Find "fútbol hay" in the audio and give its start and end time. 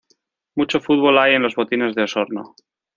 0.79-1.35